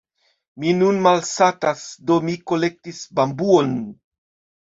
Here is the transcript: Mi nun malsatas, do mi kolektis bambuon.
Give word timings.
Mi 0.61 0.69
nun 0.77 0.95
malsatas, 1.07 1.83
do 2.11 2.17
mi 2.29 2.35
kolektis 2.53 3.03
bambuon. 3.21 3.71